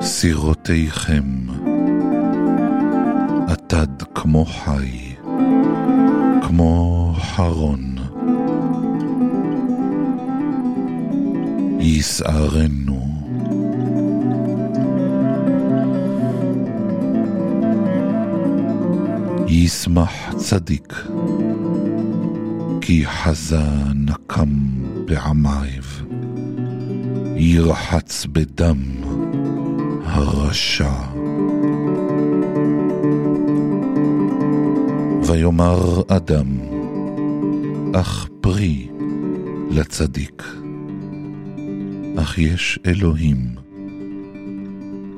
סירותיכם, 0.00 1.24
עתד 3.48 4.02
כמו 4.14 4.44
חי, 4.44 5.14
כמו 6.42 7.14
חרון. 7.20 7.96
יסערנו. 11.80 12.87
ישמח 19.68 20.34
צדיק, 20.36 20.94
כי 22.80 23.06
חזה 23.06 23.62
נקם 23.94 24.48
בעמייב, 25.04 26.02
ירחץ 27.36 28.26
בדם 28.32 28.82
הרשע. 30.04 30.92
ויאמר 35.26 36.02
אדם, 36.08 36.58
אך 37.94 38.28
פרי 38.40 38.88
לצדיק. 39.70 40.42
אך 42.18 42.38
יש 42.38 42.78
אלוהים 42.86 43.54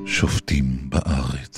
שופטים 0.06 0.64
בארץ. 0.88 1.49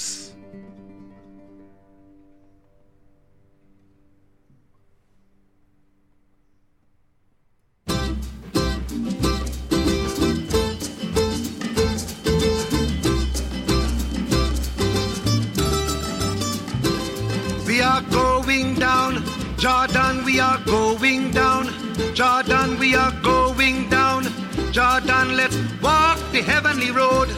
The 26.33 26.41
heavenly 26.41 26.91
road. 26.91 27.29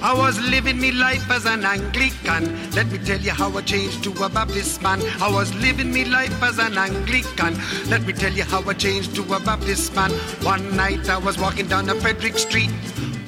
I 0.00 0.14
was 0.14 0.40
living 0.40 0.80
me 0.80 0.92
life 0.92 1.28
as 1.28 1.44
an 1.44 1.64
Anglican. 1.64 2.70
Let 2.70 2.86
me 2.86 2.98
tell 2.98 3.20
you 3.20 3.32
how 3.32 3.50
I 3.56 3.62
changed 3.62 4.04
to 4.04 4.12
a 4.22 4.28
Baptist 4.28 4.80
man. 4.80 5.02
I 5.20 5.28
was 5.28 5.52
living 5.56 5.92
me 5.92 6.04
life 6.04 6.40
as 6.40 6.60
an 6.60 6.78
Anglican. 6.78 7.58
Let 7.90 8.02
me 8.06 8.12
tell 8.12 8.32
you 8.32 8.44
how 8.44 8.62
I 8.62 8.74
changed 8.74 9.16
to 9.16 9.22
a 9.34 9.40
Baptist 9.40 9.92
man. 9.96 10.12
One 10.42 10.76
night 10.76 11.08
I 11.08 11.18
was 11.18 11.36
walking 11.36 11.66
down 11.66 11.88
a 11.88 11.96
Frederick 11.96 12.38
Street. 12.38 12.70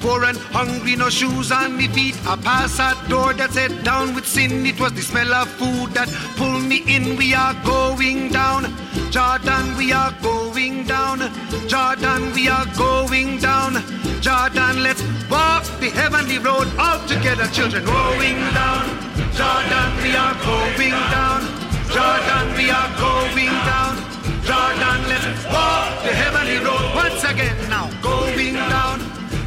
Poor 0.01 0.23
and 0.23 0.37
hungry, 0.49 0.95
no 0.95 1.09
shoes 1.09 1.51
on 1.51 1.77
me 1.77 1.87
feet. 1.87 2.17
I 2.25 2.35
passed 2.35 2.79
a 2.79 2.97
door 3.07 3.33
that 3.35 3.51
said 3.51 3.83
down 3.83 4.15
with 4.15 4.25
sin. 4.25 4.65
It 4.65 4.79
was 4.79 4.93
the 4.93 5.01
smell 5.01 5.31
of 5.31 5.47
food 5.47 5.93
that 5.93 6.09
pulled 6.37 6.63
me 6.63 6.83
in. 6.87 7.15
We 7.17 7.35
are 7.35 7.53
going 7.63 8.29
down. 8.29 8.65
Jordan, 9.11 9.77
we 9.77 9.93
are 9.93 10.11
going 10.23 10.85
down. 10.85 11.19
Jordan, 11.67 12.33
we 12.33 12.49
are 12.49 12.65
going 12.75 13.37
down. 13.37 13.77
Jordan, 14.21 14.81
let's 14.81 15.03
walk 15.29 15.63
the 15.79 15.91
heavenly 15.93 16.39
road 16.39 16.67
all 16.79 16.99
together, 17.07 17.45
children. 17.53 17.85
Going 17.85 18.41
down. 18.57 18.89
Jordan, 19.37 19.89
we 20.01 20.17
are 20.17 20.35
going 20.41 20.97
down. 21.13 21.41
Jordan, 21.93 22.45
we 22.57 22.71
are 22.73 22.89
going 22.97 23.53
down. 23.69 23.93
Jordan, 24.49 24.99
let's 25.13 25.45
walk 25.45 25.93
the 26.01 26.13
heavenly 26.21 26.57
road 26.57 26.85
once 26.95 27.23
again 27.23 27.57
now. 27.69 27.85
Going 28.01 28.55
down. 28.55 28.90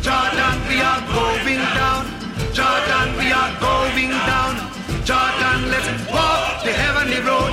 Jordan, 0.05 0.61
we 0.69 0.83
are 0.83 1.01
going 1.17 1.65
down. 1.73 2.05
Jordan, 2.53 3.17
we 3.17 3.33
are 3.33 3.53
going 3.59 4.11
down. 4.11 4.55
Jordan, 5.03 5.71
let's 5.73 5.89
walk 6.13 6.63
the 6.63 6.73
heavenly 6.73 7.21
road. 7.23 7.53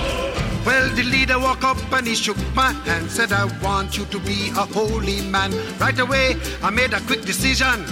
Well, 0.66 0.90
the 0.94 1.04
leader 1.04 1.40
walked 1.40 1.64
up 1.64 1.78
and 1.94 2.06
he 2.06 2.14
shook 2.14 2.36
my 2.54 2.74
hand, 2.84 3.10
said, 3.10 3.32
I 3.32 3.46
want 3.64 3.98
you 3.98 4.04
to 4.04 4.20
be 4.20 4.50
a 4.50 4.66
holy 4.66 5.22
man. 5.22 5.54
Right 5.80 5.98
away, 5.98 6.36
I 6.62 6.70
made 6.72 6.92
a 6.92 7.00
quick 7.00 7.22
decision. 7.22 7.86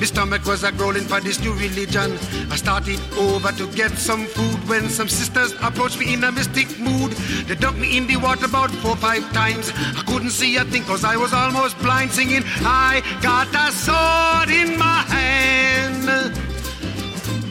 My 0.00 0.06
stomach 0.06 0.46
was 0.46 0.64
a 0.64 0.72
growling 0.72 1.04
for 1.04 1.20
this 1.20 1.38
new 1.40 1.52
religion. 1.52 2.12
I 2.50 2.56
started 2.56 2.98
over 3.18 3.52
to 3.52 3.66
get 3.72 3.90
some 3.98 4.24
food 4.24 4.66
when 4.66 4.88
some 4.88 5.10
sisters 5.10 5.52
approached 5.60 5.98
me 5.98 6.14
in 6.14 6.24
a 6.24 6.32
mystic 6.32 6.68
mood. 6.78 7.12
They 7.46 7.54
dunked 7.54 7.78
me 7.78 7.98
in 7.98 8.06
the 8.06 8.16
water 8.16 8.46
about 8.46 8.70
four 8.70 8.92
or 8.92 8.96
five 8.96 9.30
times. 9.34 9.70
I 9.76 10.02
couldn't 10.06 10.30
see 10.30 10.56
a 10.56 10.64
thing 10.64 10.84
cause 10.84 11.04
I 11.04 11.16
was 11.16 11.34
almost 11.34 11.78
blind 11.80 12.12
singing, 12.12 12.44
I 12.64 13.02
got 13.20 13.48
a 13.54 13.70
sword 13.72 14.48
in 14.48 14.78
my 14.78 15.02
hand. 15.02 16.34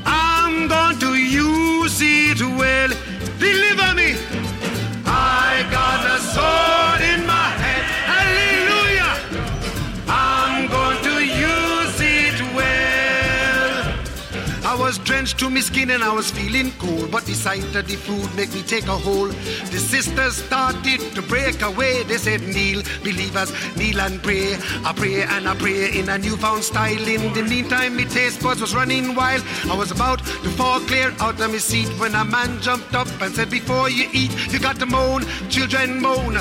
I'm 0.04 0.68
going 0.68 0.98
to 1.02 1.14
use 1.14 2.00
it 2.02 2.42
well. 2.42 2.90
Deliver 3.38 3.94
me. 3.94 4.16
I 5.06 5.68
got 5.70 6.02
a 6.04 6.20
sword 6.34 7.02
in 7.14 7.28
my 7.28 7.39
was 14.90 14.98
drenched 14.98 15.38
to 15.38 15.52
my 15.52 15.60
skin 15.60 15.92
and 15.92 16.04
I 16.04 16.12
was 16.12 16.32
feeling 16.32 16.72
cold, 16.80 17.12
but 17.12 17.24
the 17.26 17.36
sight 17.36 17.76
of 17.76 17.86
the 17.88 17.96
food 17.96 18.28
made 18.36 18.52
me 18.56 18.64
take 18.64 18.88
a 18.88 18.98
hold. 18.98 19.34
The 19.70 19.78
sisters 19.78 20.38
started 20.38 21.00
to 21.14 21.22
break 21.22 21.62
away. 21.62 22.02
They 22.06 22.18
said, 22.18 22.42
Kneel, 22.42 22.82
believers, 23.04 23.54
kneel 23.78 24.02
and 24.02 24.20
pray. 24.24 24.56
I 24.84 24.92
pray 24.96 25.22
and 25.22 25.48
I 25.48 25.54
pray 25.54 26.00
in 26.00 26.10
a 26.10 26.18
newfound 26.18 26.64
style. 26.64 27.08
In 27.08 27.32
the 27.34 27.44
meantime, 27.44 27.98
my 27.98 28.06
taste 28.06 28.42
buds 28.42 28.62
was 28.62 28.74
running 28.74 29.14
wild. 29.14 29.44
I 29.70 29.76
was 29.76 29.92
about 29.92 30.26
to 30.26 30.50
fall 30.58 30.80
clear 30.80 31.14
out 31.20 31.40
of 31.40 31.52
my 31.52 31.60
seat 31.60 31.90
when 32.00 32.16
a 32.16 32.26
man 32.26 32.60
jumped 32.60 32.96
up 32.96 33.10
and 33.22 33.36
said, 33.36 33.52
Before 33.52 33.92
you 33.92 34.10
eat, 34.12 34.34
you 34.52 34.58
got 34.58 34.80
to 34.80 34.88
moan, 34.88 35.24
children 35.50 36.02
moan. 36.02 36.34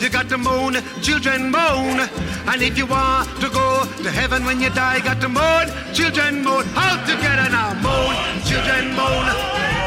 You 0.00 0.10
got 0.10 0.28
to 0.28 0.38
moan, 0.38 0.74
children 1.00 1.50
moan. 1.50 2.00
And 2.50 2.60
if 2.62 2.76
you 2.76 2.86
want 2.86 3.28
to 3.40 3.48
go 3.48 3.86
to 4.02 4.10
heaven 4.10 4.44
when 4.44 4.60
you 4.60 4.70
die, 4.70 5.00
got 5.00 5.20
to 5.20 5.28
moan, 5.28 5.70
children 5.94 6.42
moan. 6.44 6.64
All 6.76 6.98
together 7.06 7.48
now, 7.48 7.72
moan, 7.80 8.14
children 8.44 8.92
moan. 8.98 9.26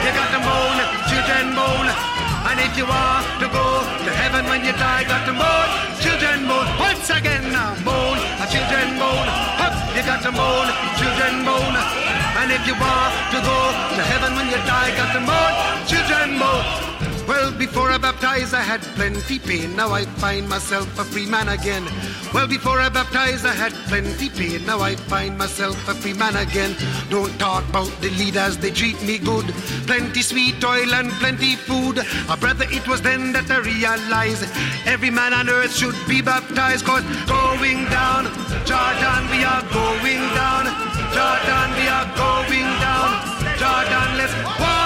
You 0.03 0.11
got 0.15 0.29
to 0.33 0.39
moan, 0.41 0.77
children 1.11 1.53
moan. 1.53 1.87
And 2.47 2.57
if 2.63 2.73
you 2.79 2.87
want 2.87 3.27
to 3.43 3.47
go 3.51 3.67
to 3.83 4.11
heaven 4.15 4.47
when 4.47 4.63
you 4.63 4.71
die, 4.79 5.03
got 5.03 5.27
to 5.27 5.33
moan, 5.35 5.67
children 5.99 6.47
moan. 6.47 6.65
Once 6.79 7.09
again 7.11 7.51
now, 7.51 7.75
moan, 7.83 8.17
children 8.47 8.95
moan. 8.95 9.27
Up, 9.59 9.75
you 9.91 10.01
got 10.07 10.23
to 10.23 10.31
moan, 10.31 10.67
children 10.97 11.43
moan. 11.43 11.73
And 12.39 12.47
if 12.55 12.63
you 12.65 12.73
want 12.79 13.11
to 13.35 13.39
go 13.43 13.59
to 13.97 14.01
heaven 14.01 14.31
when 14.39 14.47
you 14.47 14.59
die, 14.63 14.95
got 14.95 15.11
to 15.13 15.21
moan, 15.21 15.51
children 15.85 16.39
moan. 16.39 16.96
Well, 17.27 17.51
before 17.51 17.91
I 17.91 17.97
baptized, 17.97 18.53
I 18.53 18.61
had 18.61 18.81
plenty 18.95 19.37
pain. 19.37 19.75
Now 19.75 19.91
I 19.91 20.05
find 20.23 20.47
myself 20.47 20.87
a 20.97 21.03
free 21.03 21.25
man 21.25 21.49
again. 21.49 21.83
Well, 22.33 22.47
before 22.47 22.79
I 22.79 22.87
baptized, 22.87 23.45
I 23.45 23.53
had 23.53 23.73
plenty 23.89 24.29
pain. 24.29 24.65
Now 24.65 24.79
I 24.79 24.95
find 24.95 25.37
myself 25.37 25.75
a 25.89 25.93
free 25.93 26.13
man 26.13 26.37
again. 26.37 26.73
Don't 27.09 27.37
talk 27.37 27.67
about 27.67 27.91
the 27.99 28.11
leaders, 28.11 28.57
they 28.57 28.71
treat 28.71 29.01
me 29.03 29.17
good. 29.17 29.45
Plenty 29.85 30.21
sweet 30.21 30.63
oil 30.63 30.93
and 30.93 31.11
plenty 31.19 31.55
food. 31.55 31.99
A 32.29 32.37
brother, 32.37 32.65
it 32.69 32.87
was 32.87 33.01
then 33.01 33.33
that 33.33 33.51
I 33.51 33.59
realized 33.59 34.47
every 34.85 35.11
man 35.11 35.33
on 35.33 35.49
earth 35.49 35.75
should 35.75 35.99
be 36.07 36.21
baptized. 36.21 36.85
Cause 36.85 37.03
going 37.27 37.83
down, 37.91 38.31
Jordan, 38.63 39.23
we 39.35 39.43
are 39.43 39.67
going 39.75 40.23
down. 40.31 40.63
Jordan, 41.11 41.69
we 41.75 41.87
are 41.91 42.07
going 42.15 42.71
down. 42.79 43.09
Jordan, 43.59 44.09
let's 44.15 44.59
walk 44.59 44.76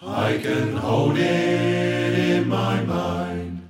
I 0.03 0.39
can 0.39 0.77
hold 0.77 1.17
it 1.17 2.19
in 2.19 2.49
my 2.49 2.83
mind. 2.83 3.69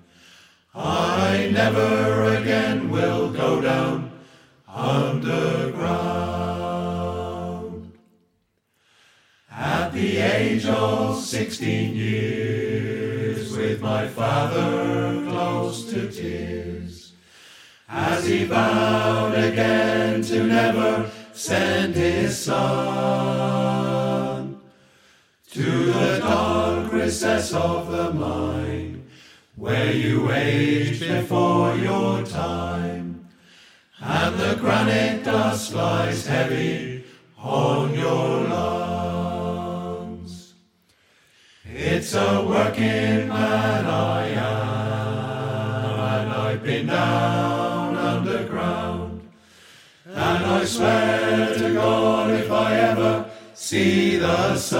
I 0.74 1.50
never 1.52 2.01
as 18.22 18.28
he 18.28 18.44
vowed 18.44 19.34
again 19.34 20.22
to 20.22 20.44
never 20.44 21.10
send 21.32 21.96
his 21.96 22.38
son 22.38 22.60
to 25.50 25.92
the 25.92 26.18
dark 26.20 26.92
recess 26.92 27.52
of 27.52 27.90
the 27.90 28.12
mind, 28.12 29.04
where 29.56 29.92
you 29.92 30.30
aged 30.30 31.00
before 31.00 31.74
your 31.76 32.22
time, 32.22 33.26
and 34.00 34.38
the 34.38 34.54
granite 34.54 35.24
dust 35.24 35.74
lies 35.74 36.24
heavy 36.24 37.04
on 37.38 37.92
your 37.92 38.44
lungs. 38.48 39.74
It's 41.64 42.14
a 42.14 42.44
working 42.46 43.26
man 43.28 43.84
I 43.86 44.28
am, 44.28 45.98
and 46.20 46.32
I've 46.32 46.62
been 46.62 46.86
down 46.86 47.61
I 50.62 50.64
swear 50.64 51.54
to 51.58 51.74
God 51.74 52.30
if 52.30 52.48
I 52.48 52.76
ever 52.78 53.28
see 53.52 54.16
the 54.18 54.56
sun, 54.56 54.78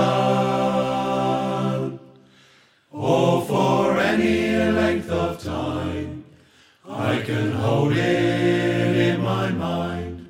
or 2.92 3.44
for 3.44 3.98
any 3.98 4.54
length 4.70 5.10
of 5.10 5.42
time, 5.42 6.24
I 6.88 7.22
can 7.22 7.50
hold 7.50 7.94
it 7.94 8.96
in 8.96 9.22
my 9.22 9.50
mind. 9.50 10.28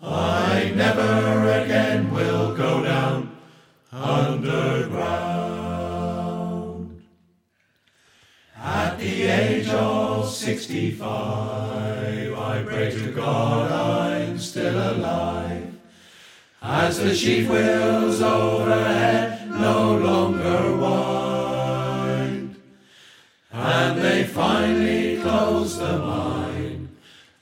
I 0.00 0.70
never 0.76 1.50
again 1.50 2.12
will 2.12 2.54
go 2.54 2.84
down 2.84 3.36
underground. 3.90 4.92
At 8.56 9.00
the 9.00 9.22
age 9.22 9.68
of 9.70 10.30
sixty-five, 10.30 11.08
I 12.38 12.62
pray 12.62 12.92
to 12.92 13.10
God 13.10 13.72
I'm 13.72 14.09
still 14.40 14.76
alive. 14.92 15.74
As 16.62 16.98
the 16.98 17.14
sheep 17.14 17.48
wheels 17.48 18.20
overhead 18.22 19.48
no 19.50 19.96
longer 19.96 20.76
wind, 20.76 22.56
and 23.52 24.00
they 24.00 24.24
finally 24.24 25.20
close 25.20 25.78
the 25.78 25.98
mine 25.98 26.88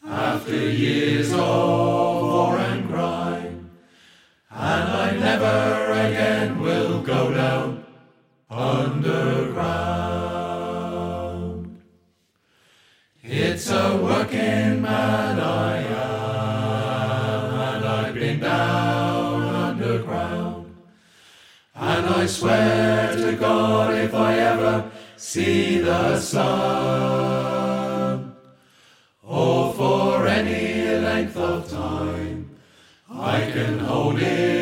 after 0.05 0.57
years 0.57 1.33
of 1.33 1.39
war 1.39 2.59
and 2.59 2.89
crime. 2.89 3.71
and 4.51 4.89
I 5.05 5.17
never 5.19 5.93
again 5.93 6.61
will 6.61 7.03
go 7.03 7.33
down 7.33 7.85
underground. 8.51 9.28
I 22.19 22.27
swear 22.27 23.15
to 23.15 23.37
God 23.37 23.95
if 23.95 24.13
I 24.13 24.35
ever 24.41 24.91
see 25.17 25.79
the 25.79 26.19
sun, 26.19 27.45
or 29.23 29.73
for 29.75 30.27
any 30.27 30.99
length 30.99 31.37
of 31.37 31.71
time, 31.71 32.51
I 33.09 33.49
can 33.53 33.79
hold 33.79 34.19
it 34.21 34.58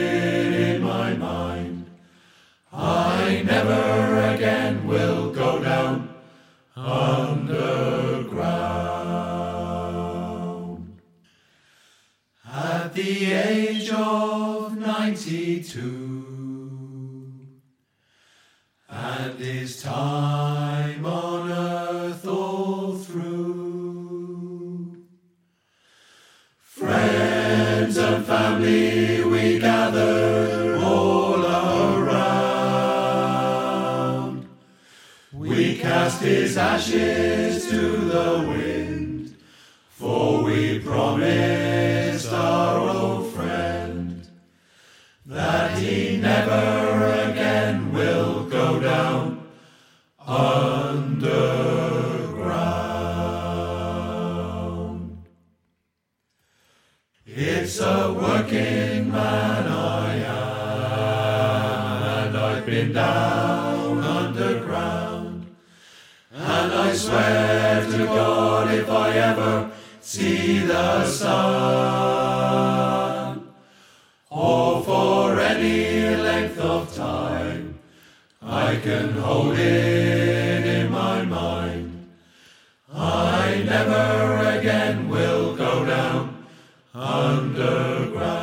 underground. 87.26 88.35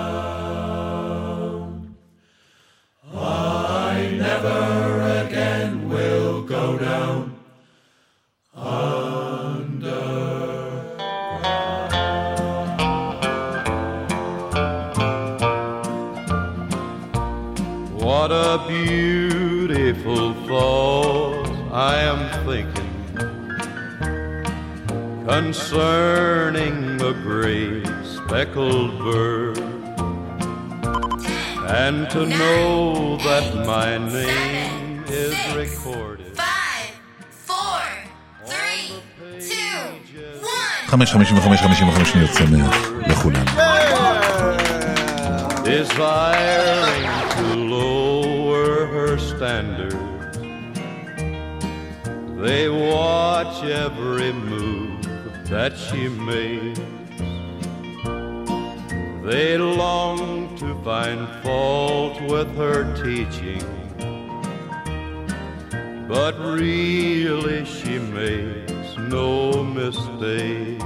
And 32.22 32.22
to 32.22 32.26
know 32.26 33.16
that 33.16 33.66
my 33.66 33.98
name 33.98 35.02
is 35.09 35.34
recorded. 35.56 36.38
חמש, 40.86 41.12
חמישים 41.12 41.38
וחמש, 41.38 41.61
חמישים 41.61 41.88
וחמש 41.88 42.09
שניות 42.09 42.34
שמח 42.34 42.92
לכולם. 43.06 43.44
desiring 45.64 47.11
to 47.36 47.46
lower 47.76 48.86
her 48.94 49.18
standards. 49.32 50.36
They 52.44 52.64
watch 52.94 53.56
every 53.86 54.32
move 54.32 55.02
that 55.52 55.72
she 55.84 56.02
makes. 56.09 56.61
With 62.43 62.57
her 62.57 62.83
teaching, 63.01 63.63
but 66.09 66.37
really 66.39 67.63
she 67.63 67.97
makes 67.99 68.97
no 68.97 69.63
mistakes. 69.63 70.83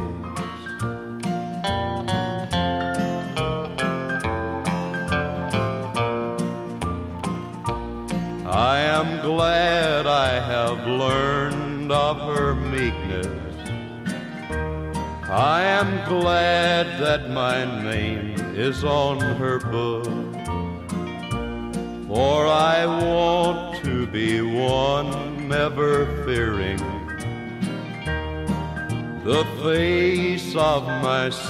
I 8.46 8.80
am 8.80 9.22
glad 9.22 10.06
I 10.06 10.40
have 10.40 10.86
learned 10.86 11.92
of 11.92 12.18
her 12.18 12.54
meekness. 12.54 13.28
I 15.30 15.64
am 15.64 16.08
glad 16.08 17.00
that 17.02 17.30
my 17.32 17.66
name 17.84 18.36
is 18.56 18.84
on 18.84 18.97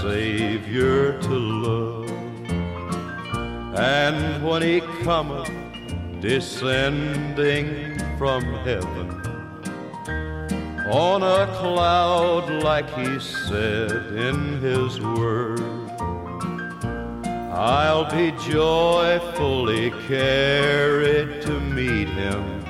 Savior 0.08 1.20
to 1.20 1.28
look. 1.28 2.10
And 3.78 4.42
when 4.42 4.62
he 4.62 4.80
cometh 5.04 5.52
descending 6.22 8.00
from 8.18 8.42
heaven 8.64 9.10
on 10.90 11.24
a 11.24 11.46
cloud 11.58 12.64
like 12.64 12.90
he 12.92 13.20
said 13.20 13.92
in 14.16 14.62
his 14.62 15.02
word. 15.02 15.60
I'll 17.52 18.10
be 18.10 18.32
joyfully 18.50 19.92
carried 20.08 21.42
to 21.42 21.60
meet 21.60 22.08
him 22.08 22.64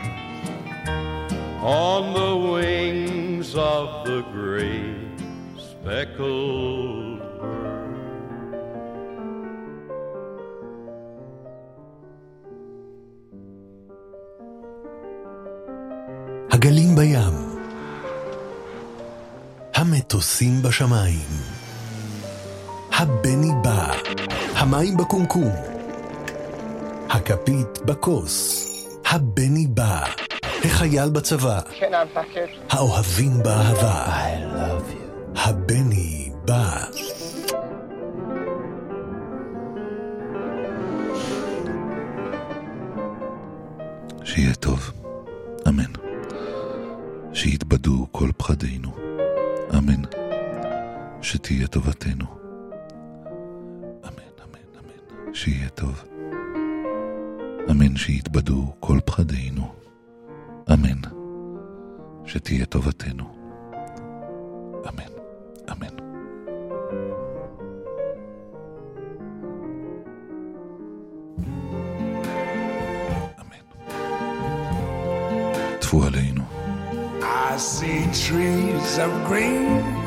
on 1.61 2.13
the 2.13 2.51
wings 2.51 3.53
of 3.55 4.07
the 4.07 4.23
great 4.31 5.07
speckled 5.88 7.07
המטוסים 20.08 20.62
בשמיים, 20.62 21.30
הבני 22.91 23.51
בא, 23.64 23.93
המים 24.55 24.97
בקומקום, 24.97 25.51
הכפית 27.10 27.80
בכוס, 27.86 28.68
הבני 29.05 29.68
בא, 29.68 30.05
החייל 30.66 31.10
בצבא, 31.10 31.60
האוהבים 32.70 33.43
באהבה, 33.43 34.05
הבני 35.36 36.32
בא. 36.45 36.86
שיהיה 44.24 44.55
טוב, 44.55 44.91
אמן. 45.68 45.91
שיתבדו 47.34 48.08
כל 48.12 48.30
פחדינו. 48.38 49.07
שתהיה 51.28 51.67
טובתנו, 51.67 52.25
אמן, 54.03 54.34
אמן, 54.43 54.80
אמן. 54.80 55.34
שיהיה 55.34 55.69
טוב, 55.69 56.03
אמן. 57.71 57.95
שיתבדו 57.95 58.73
כל 58.80 58.99
פחדינו, 59.05 59.73
אמן. 60.73 61.01
שתהיה 62.25 62.65
טובתנו, 62.65 63.25
אמן, 64.89 65.13
אמן. 65.71 65.97
I 77.49 77.59
see 77.59 78.05
trees 78.13 78.99
of 78.99 79.11
green, 79.28 80.07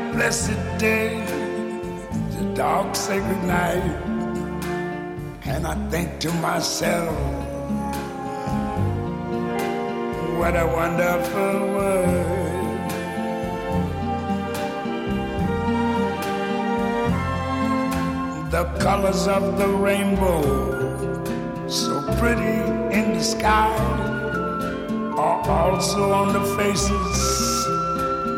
blessed 0.11 0.59
day, 0.77 1.23
the 2.35 2.53
dark 2.53 2.95
sacred 2.95 3.43
night, 3.43 3.83
and 5.45 5.65
I 5.65 5.75
think 5.89 6.19
to 6.19 6.31
myself, 6.33 7.15
what 10.37 10.55
a 10.55 10.67
wonderful 10.67 11.55
world. 11.75 12.41
The 18.51 18.65
colors 18.79 19.27
of 19.27 19.57
the 19.57 19.67
rainbow, 19.67 20.41
so 21.69 22.01
pretty 22.19 22.57
in 22.97 23.13
the 23.13 23.23
sky 23.23 23.73
are 25.17 25.49
also 25.49 26.11
on 26.11 26.33
the 26.33 26.43
faces 26.57 27.41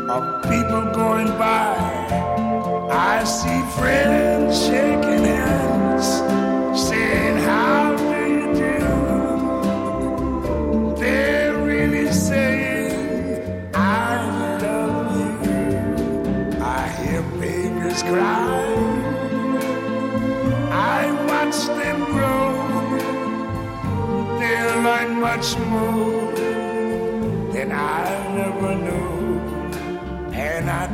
of 0.08 0.42
people 0.44 0.83
going 1.04 1.32
by. 1.38 1.72
I 3.12 3.24
see 3.24 3.60
friends 3.76 4.52
shaking 4.66 5.24
hands, 5.32 6.06
saying, 6.88 7.36
How 7.48 7.80
do 8.10 8.20
you 8.36 8.46
do? 8.64 8.78
They're 11.00 11.56
really 11.70 12.08
saying, 12.12 13.72
I 13.74 14.12
love 14.64 15.06
you. 15.18 15.32
I 16.78 16.82
hear 17.00 17.22
babies 17.40 18.00
cry. 18.10 18.46
I 20.96 21.00
watch 21.30 21.58
them 21.80 21.98
grow. 22.14 22.48
They'll 24.40 24.78
learn 24.88 25.10
much 25.28 25.48
more 25.72 26.32
than 27.54 27.68
I 27.72 28.02
never 28.38 28.72
knew. 28.84 29.14
And 30.54 30.68
I 30.68 30.93